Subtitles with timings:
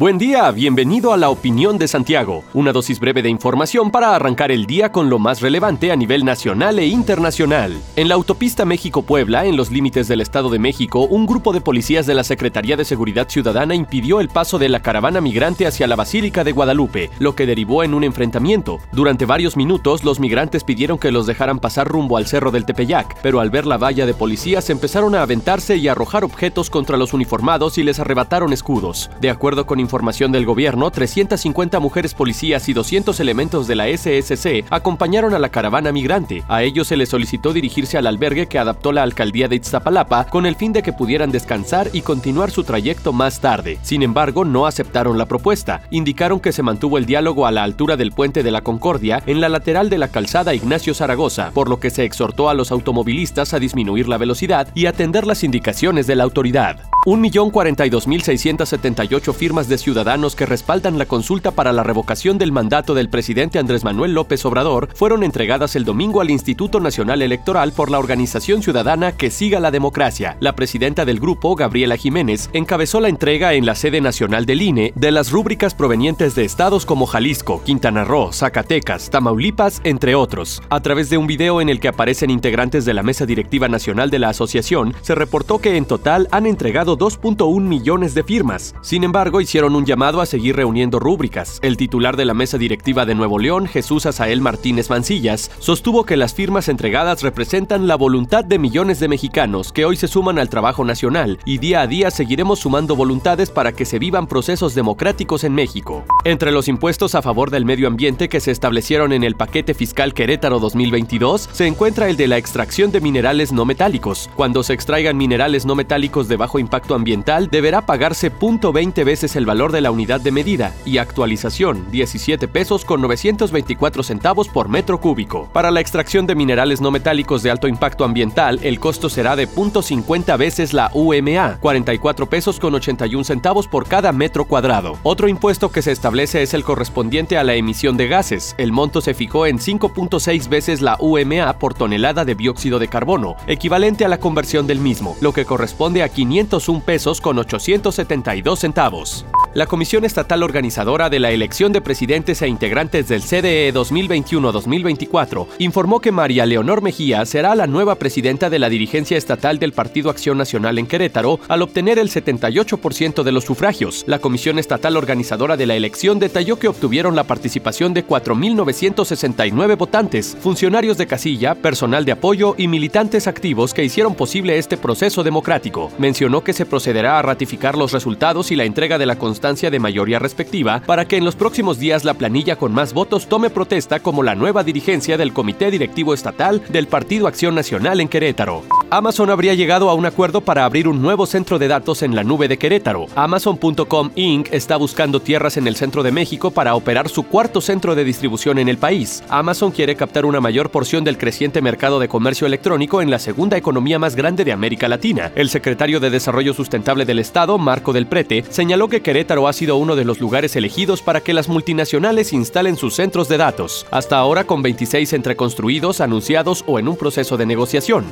[0.00, 4.50] Buen día, bienvenido a la opinión de Santiago, una dosis breve de información para arrancar
[4.50, 7.78] el día con lo más relevante a nivel nacional e internacional.
[7.96, 12.06] En la autopista México-Puebla, en los límites del Estado de México, un grupo de policías
[12.06, 15.96] de la Secretaría de Seguridad Ciudadana impidió el paso de la caravana migrante hacia la
[15.96, 18.78] Basílica de Guadalupe, lo que derivó en un enfrentamiento.
[18.92, 23.20] Durante varios minutos, los migrantes pidieron que los dejaran pasar rumbo al Cerro del Tepeyac,
[23.20, 27.12] pero al ver la valla de policías empezaron a aventarse y arrojar objetos contra los
[27.12, 29.10] uniformados y les arrebataron escudos.
[29.20, 34.64] De acuerdo con información del gobierno, 350 mujeres policías y 200 elementos de la SSC
[34.70, 36.44] acompañaron a la caravana migrante.
[36.46, 40.46] A ellos se les solicitó dirigirse al albergue que adaptó la alcaldía de Iztapalapa con
[40.46, 43.78] el fin de que pudieran descansar y continuar su trayecto más tarde.
[43.82, 45.82] Sin embargo, no aceptaron la propuesta.
[45.90, 49.40] Indicaron que se mantuvo el diálogo a la altura del puente de la Concordia en
[49.40, 53.54] la lateral de la calzada Ignacio Zaragoza, por lo que se exhortó a los automovilistas
[53.54, 56.89] a disminuir la velocidad y atender las indicaciones de la autoridad.
[57.06, 63.58] 1.042.678 firmas de ciudadanos que respaldan la consulta para la revocación del mandato del presidente
[63.58, 68.62] Andrés Manuel López Obrador fueron entregadas el domingo al Instituto Nacional Electoral por la organización
[68.62, 70.36] ciudadana Que Siga la Democracia.
[70.40, 74.92] La presidenta del grupo, Gabriela Jiménez, encabezó la entrega en la sede nacional del INE
[74.94, 80.62] de las rúbricas provenientes de estados como Jalisco, Quintana Roo, Zacatecas, Tamaulipas, entre otros.
[80.68, 84.10] A través de un video en el que aparecen integrantes de la mesa directiva nacional
[84.10, 88.74] de la asociación, se reportó que en total han entregado 2.1 millones de firmas.
[88.80, 91.58] Sin embargo, hicieron un llamado a seguir reuniendo rúbricas.
[91.62, 96.16] El titular de la mesa directiva de Nuevo León, Jesús Asael Martínez Mancillas, sostuvo que
[96.16, 100.48] las firmas entregadas representan la voluntad de millones de mexicanos que hoy se suman al
[100.48, 105.44] trabajo nacional y día a día seguiremos sumando voluntades para que se vivan procesos democráticos
[105.44, 106.04] en México.
[106.24, 110.14] Entre los impuestos a favor del medio ambiente que se establecieron en el paquete fiscal
[110.14, 114.30] Querétaro 2022 se encuentra el de la extracción de minerales no metálicos.
[114.36, 119.46] Cuando se extraigan minerales no metálicos de bajo impacto ambiental, deberá pagarse 0.20 veces el
[119.46, 125.00] valor de la unidad de medida y actualización 17 pesos con 924 centavos por metro
[125.00, 125.48] cúbico.
[125.52, 129.48] Para la extracción de minerales no metálicos de alto impacto ambiental, el costo será de
[129.48, 134.98] 0.50 veces la UMA, 44 pesos con 81 centavos por cada metro cuadrado.
[135.02, 138.54] Otro impuesto que se establece es el correspondiente a la emisión de gases.
[138.58, 143.36] El monto se fijó en 5.6 veces la UMA por tonelada de dióxido de carbono,
[143.46, 149.26] equivalente a la conversión del mismo, lo que corresponde a 501 pesos con 872 centavos.
[149.52, 155.98] La Comisión Estatal Organizadora de la Elección de Presidentes e Integrantes del CDE 2021-2024 informó
[155.98, 160.38] que María Leonor Mejía será la nueva presidenta de la dirigencia estatal del Partido Acción
[160.38, 164.04] Nacional en Querétaro al obtener el 78% de los sufragios.
[164.06, 170.36] La Comisión Estatal Organizadora de la elección detalló que obtuvieron la participación de 4.969 votantes,
[170.40, 175.90] funcionarios de casilla, personal de apoyo y militantes activos que hicieron posible este proceso democrático.
[175.98, 180.18] Mencionó que se procederá a ratificar los resultados y la entrega de la de mayoría
[180.18, 184.22] respectiva para que en los próximos días la planilla con más votos tome protesta como
[184.22, 188.79] la nueva dirigencia del Comité Directivo Estatal del Partido Acción Nacional en Querétaro.
[188.92, 192.24] Amazon habría llegado a un acuerdo para abrir un nuevo centro de datos en la
[192.24, 193.06] nube de Querétaro.
[193.14, 194.52] Amazon.com Inc.
[194.52, 198.58] está buscando tierras en el centro de México para operar su cuarto centro de distribución
[198.58, 199.22] en el país.
[199.28, 203.56] Amazon quiere captar una mayor porción del creciente mercado de comercio electrónico en la segunda
[203.56, 205.30] economía más grande de América Latina.
[205.36, 209.76] El secretario de Desarrollo Sustentable del Estado, Marco del Prete, señaló que Querétaro ha sido
[209.76, 214.18] uno de los lugares elegidos para que las multinacionales instalen sus centros de datos, hasta
[214.18, 218.06] ahora con 26 entre construidos, anunciados o en un proceso de negociación.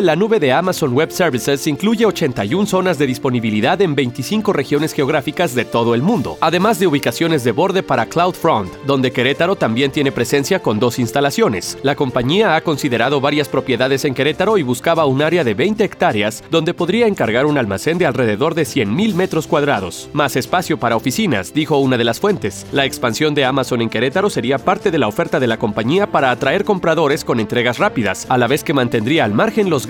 [0.00, 5.54] La nube de Amazon Web Services incluye 81 zonas de disponibilidad en 25 regiones geográficas
[5.54, 10.10] de todo el mundo, además de ubicaciones de borde para CloudFront, donde Querétaro también tiene
[10.10, 11.76] presencia con dos instalaciones.
[11.82, 16.42] La compañía ha considerado varias propiedades en Querétaro y buscaba un área de 20 hectáreas
[16.50, 20.08] donde podría encargar un almacén de alrededor de 100.000 metros cuadrados.
[20.14, 22.64] Más espacio para oficinas, dijo una de las fuentes.
[22.72, 26.30] La expansión de Amazon en Querétaro sería parte de la oferta de la compañía para
[26.30, 29.89] atraer compradores con entregas rápidas, a la vez que mantendría al margen los